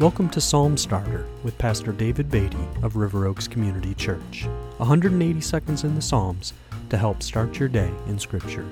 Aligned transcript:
Welcome 0.00 0.28
to 0.30 0.40
Psalm 0.40 0.76
Starter 0.76 1.26
with 1.42 1.58
Pastor 1.58 1.90
David 1.90 2.30
Beatty 2.30 2.68
of 2.84 2.94
River 2.94 3.26
Oaks 3.26 3.48
Community 3.48 3.94
Church. 3.94 4.46
180 4.76 5.40
seconds 5.40 5.82
in 5.82 5.96
the 5.96 6.00
Psalms 6.00 6.52
to 6.90 6.96
help 6.96 7.20
start 7.20 7.58
your 7.58 7.68
day 7.68 7.90
in 8.06 8.16
Scripture. 8.16 8.64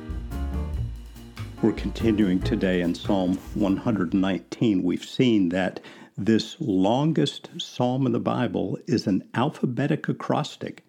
We're 1.62 1.72
continuing 1.72 2.38
today 2.38 2.80
in 2.80 2.94
Psalm 2.94 3.38
119. 3.54 4.84
We've 4.84 5.04
seen 5.04 5.48
that 5.48 5.80
this 6.16 6.56
longest 6.60 7.50
psalm 7.58 8.06
in 8.06 8.12
the 8.12 8.20
Bible 8.20 8.78
is 8.86 9.08
an 9.08 9.28
alphabetic 9.34 10.08
acrostic. 10.08 10.84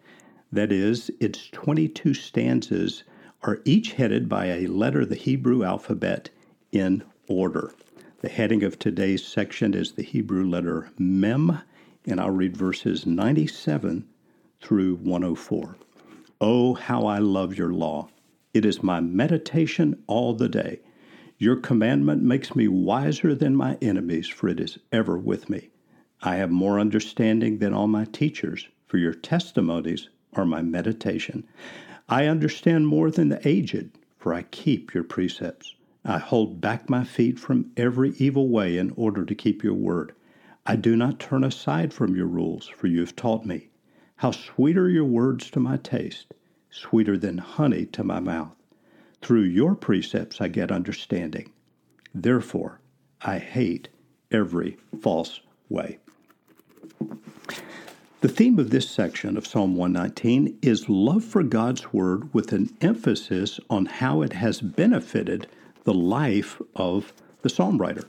That 0.52 0.72
is, 0.72 1.10
its 1.20 1.50
22 1.50 2.14
stanzas 2.14 3.04
are 3.42 3.60
each 3.66 3.94
headed 3.94 4.30
by 4.30 4.46
a 4.46 4.68
letter 4.68 5.02
of 5.02 5.10
the 5.10 5.16
Hebrew 5.16 5.64
alphabet 5.64 6.30
in 6.72 7.02
order. 7.28 7.74
The 8.20 8.30
heading 8.30 8.64
of 8.64 8.80
today's 8.80 9.24
section 9.24 9.76
is 9.76 9.92
the 9.92 10.02
Hebrew 10.02 10.44
letter 10.44 10.90
Mem, 10.98 11.60
and 12.08 12.20
I'll 12.20 12.32
read 12.32 12.58
verses 12.58 13.06
97 13.06 14.08
through 14.60 14.96
104. 14.96 15.76
Oh, 16.42 16.74
how 16.74 17.06
I 17.06 17.20
love 17.20 17.56
your 17.56 17.72
law! 17.72 18.10
It 18.56 18.66
is 18.66 18.82
my 18.82 19.02
meditation 19.02 20.02
all 20.08 20.34
the 20.34 20.50
day. 20.50 20.80
Your 21.38 21.58
commandment 21.58 22.24
makes 22.24 22.56
me 22.56 22.68
wiser 22.68 23.36
than 23.36 23.56
my 23.56 23.78
enemies, 23.84 24.28
for 24.28 24.48
it 24.48 24.60
is 24.60 24.80
ever 24.92 25.16
with 25.16 25.48
me. 25.48 25.70
I 26.24 26.38
have 26.38 26.50
more 26.50 26.80
understanding 26.80 27.60
than 27.60 27.72
all 27.72 27.86
my 27.86 28.06
teachers, 28.06 28.68
for 28.88 28.98
your 28.98 29.14
testimonies 29.14 30.10
are 30.34 30.46
my 30.48 30.64
meditation. 30.64 31.48
I 32.10 32.26
understand 32.26 32.88
more 32.88 33.12
than 33.12 33.30
the 33.30 33.48
aged, 33.48 33.92
for 34.18 34.34
I 34.34 34.42
keep 34.42 34.96
your 34.96 35.04
precepts. 35.04 35.76
I 36.10 36.20
hold 36.20 36.62
back 36.62 36.90
my 36.90 37.04
feet 37.04 37.38
from 37.38 37.72
every 37.76 38.14
evil 38.18 38.48
way 38.48 38.78
in 38.78 38.94
order 38.96 39.26
to 39.26 39.36
keep 39.36 39.62
your 39.62 39.74
word. 39.74 40.14
I 40.66 40.78
do 40.78 40.96
not 40.96 41.20
turn 41.20 41.44
aside 41.44 41.92
from 41.92 42.16
your 42.16 42.28
rules, 42.28 42.66
for 42.70 42.88
you 42.88 43.02
have 43.02 43.14
taught 43.18 43.46
me. 43.46 43.68
How 44.16 44.32
sweet 44.32 44.78
are 44.78 44.90
your 44.90 45.04
words 45.04 45.52
to 45.52 45.60
my 45.60 45.76
taste, 45.76 46.34
sweeter 46.70 47.18
than 47.18 47.40
honey 47.40 47.86
to 47.88 48.06
my 48.06 48.22
mouth. 48.22 48.56
Through 49.22 49.42
your 49.42 49.76
precepts 49.76 50.40
I 50.40 50.48
get 50.48 50.72
understanding. 50.72 51.52
Therefore, 52.16 52.80
I 53.22 53.40
hate 53.40 53.90
every 54.32 54.78
false 55.02 55.42
way. 55.68 55.98
The 58.22 58.30
theme 58.30 58.60
of 58.60 58.70
this 58.70 58.90
section 58.90 59.36
of 59.36 59.46
Psalm 59.46 59.76
119 59.76 60.58
is 60.62 60.88
love 60.88 61.26
for 61.26 61.44
God's 61.44 61.92
Word 61.92 62.34
with 62.34 62.54
an 62.54 62.76
emphasis 62.80 63.60
on 63.70 63.88
how 63.88 64.22
it 64.22 64.34
has 64.34 64.62
benefited 64.62 65.48
the 65.88 65.94
life 65.94 66.62
of 66.76 67.14
the 67.44 67.50
psalm 67.50 67.78
writer. 67.78 68.04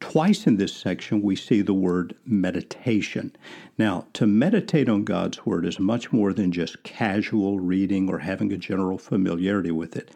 Twice 0.00 0.48
in 0.48 0.56
this 0.56 0.74
section, 0.74 1.22
we 1.22 1.36
see 1.36 1.62
the 1.62 1.72
word 1.72 2.16
meditation. 2.26 3.36
Now, 3.78 4.08
to 4.14 4.26
meditate 4.26 4.88
on 4.88 5.04
God's 5.04 5.46
Word 5.46 5.64
is 5.64 5.78
much 5.78 6.12
more 6.12 6.32
than 6.32 6.50
just 6.50 6.82
casual 6.82 7.60
reading 7.60 8.10
or 8.10 8.18
having 8.18 8.52
a 8.52 8.56
general 8.56 8.98
familiarity 8.98 9.70
with 9.70 9.94
it. 9.94 10.10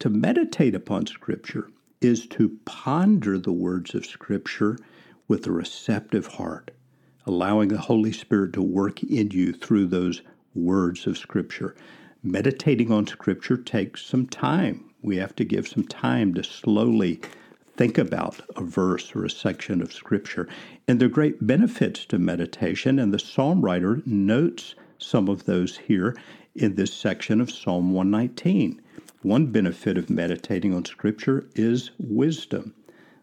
To 0.00 0.10
meditate 0.10 0.74
upon 0.74 1.06
Scripture 1.06 1.70
is 2.02 2.26
to 2.26 2.58
ponder 2.66 3.38
the 3.38 3.50
words 3.50 3.94
of 3.94 4.04
Scripture 4.04 4.76
with 5.28 5.46
a 5.46 5.52
receptive 5.52 6.26
heart, 6.26 6.70
allowing 7.24 7.68
the 7.68 7.78
Holy 7.78 8.12
Spirit 8.12 8.52
to 8.52 8.62
work 8.62 9.02
in 9.02 9.30
you 9.30 9.54
through 9.54 9.86
those 9.86 10.20
words 10.54 11.06
of 11.06 11.16
Scripture. 11.16 11.74
Meditating 12.22 12.92
on 12.92 13.06
Scripture 13.06 13.56
takes 13.56 14.02
some 14.02 14.26
time 14.26 14.92
we 15.02 15.16
have 15.16 15.34
to 15.34 15.44
give 15.44 15.66
some 15.66 15.84
time 15.84 16.32
to 16.34 16.44
slowly 16.44 17.20
think 17.76 17.98
about 17.98 18.40
a 18.56 18.62
verse 18.62 19.14
or 19.16 19.24
a 19.24 19.30
section 19.30 19.82
of 19.82 19.92
Scripture. 19.92 20.48
And 20.86 21.00
there 21.00 21.06
are 21.06 21.10
great 21.10 21.44
benefits 21.44 22.06
to 22.06 22.18
meditation, 22.18 22.98
and 22.98 23.12
the 23.12 23.18
psalm 23.18 23.62
writer 23.62 24.00
notes 24.06 24.76
some 24.98 25.28
of 25.28 25.44
those 25.44 25.76
here 25.76 26.16
in 26.54 26.76
this 26.76 26.94
section 26.94 27.40
of 27.40 27.50
Psalm 27.50 27.92
119. 27.92 28.80
One 29.22 29.46
benefit 29.46 29.98
of 29.98 30.08
meditating 30.08 30.72
on 30.72 30.84
Scripture 30.84 31.48
is 31.56 31.90
wisdom. 31.98 32.74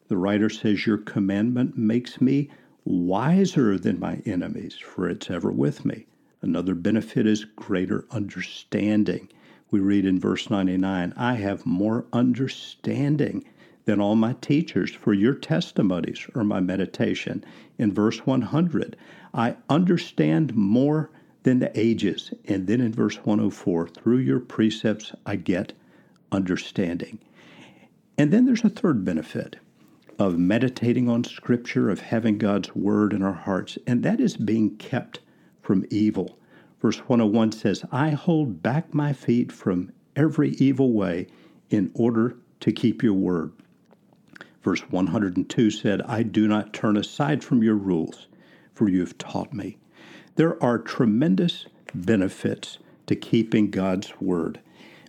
The 0.09 0.17
writer 0.17 0.49
says, 0.49 0.85
Your 0.85 0.97
commandment 0.97 1.77
makes 1.77 2.19
me 2.19 2.49
wiser 2.83 3.77
than 3.77 3.99
my 3.99 4.21
enemies, 4.25 4.75
for 4.75 5.07
it's 5.07 5.29
ever 5.29 5.51
with 5.51 5.85
me. 5.85 6.07
Another 6.41 6.75
benefit 6.75 7.27
is 7.27 7.45
greater 7.45 8.05
understanding 8.11 9.29
we 9.71 9.79
read 9.79 10.05
in 10.05 10.19
verse 10.19 10.49
99 10.49 11.13
I 11.15 11.35
have 11.35 11.65
more 11.65 12.05
understanding 12.11 13.45
than 13.85 13.99
all 13.99 14.15
my 14.15 14.33
teachers, 14.41 14.91
for 14.91 15.13
your 15.13 15.33
testimonies 15.33 16.27
are 16.35 16.43
my 16.43 16.59
meditation. 16.59 17.43
In 17.77 17.93
verse 17.93 18.25
100, 18.25 18.95
I 19.33 19.57
understand 19.69 20.55
more 20.55 21.09
than 21.43 21.59
the 21.59 21.71
ages. 21.79 22.31
And 22.45 22.67
then 22.67 22.81
in 22.81 22.93
verse 22.93 23.17
104, 23.17 23.87
through 23.89 24.17
your 24.17 24.39
precepts 24.39 25.13
I 25.25 25.35
get 25.35 25.73
understanding. 26.31 27.19
And 28.17 28.31
then 28.31 28.45
there's 28.45 28.65
a 28.65 28.69
third 28.69 29.05
benefit 29.05 29.55
of 30.17 30.37
meditating 30.37 31.07
on 31.07 31.23
Scripture, 31.23 31.89
of 31.89 31.99
having 31.99 32.37
God's 32.37 32.75
Word 32.75 33.13
in 33.13 33.23
our 33.23 33.33
hearts, 33.33 33.77
and 33.87 34.03
that 34.03 34.19
is 34.19 34.35
being 34.35 34.75
kept 34.77 35.19
from 35.69 35.85
evil. 35.91 36.35
Verse 36.81 36.97
101 36.97 37.51
says, 37.51 37.85
I 37.91 38.09
hold 38.09 38.63
back 38.63 38.91
my 38.91 39.13
feet 39.13 39.51
from 39.51 39.91
every 40.15 40.53
evil 40.53 40.93
way 40.93 41.27
in 41.69 41.91
order 41.93 42.37
to 42.61 42.71
keep 42.71 43.03
your 43.03 43.13
word. 43.13 43.51
Verse 44.63 44.81
102 44.89 45.69
said, 45.69 46.01
I 46.01 46.23
do 46.23 46.47
not 46.47 46.73
turn 46.73 46.97
aside 46.97 47.43
from 47.43 47.61
your 47.61 47.75
rules, 47.75 48.25
for 48.73 48.89
you 48.89 49.01
have 49.01 49.15
taught 49.19 49.53
me. 49.53 49.77
There 50.37 50.57
are 50.63 50.79
tremendous 50.79 51.67
benefits 51.93 52.79
to 53.05 53.15
keeping 53.15 53.69
God's 53.69 54.19
word. 54.19 54.59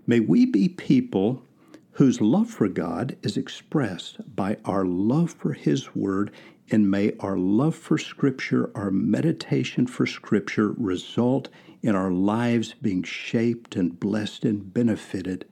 May 0.07 0.21
we 0.21 0.45
be 0.45 0.69
people 0.69 1.43
whose 1.93 2.21
love 2.21 2.49
for 2.49 2.69
God 2.69 3.17
is 3.23 3.37
expressed 3.37 4.19
by 4.35 4.57
our 4.65 4.85
love 4.85 5.33
for 5.33 5.53
His 5.53 5.95
Word, 5.95 6.31
and 6.71 6.91
may 6.91 7.13
our 7.19 7.37
love 7.37 7.75
for 7.75 7.99
Scripture, 7.99 8.71
our 8.75 8.91
meditation 8.91 9.87
for 9.87 10.07
Scripture, 10.07 10.73
result 10.73 11.49
in 11.83 11.95
our 11.95 12.13
lives 12.13 12.75
being 12.81 13.03
shaped 13.03 13.77
and 13.77 13.99
blessed 13.99 14.45
and 14.45 14.73
benefited 14.73 15.47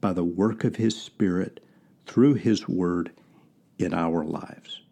by 0.00 0.12
the 0.12 0.24
work 0.24 0.64
of 0.64 0.76
His 0.76 1.00
Spirit 1.00 1.60
through 2.06 2.34
His 2.34 2.68
Word 2.68 3.12
in 3.78 3.94
our 3.94 4.24
lives. 4.24 4.82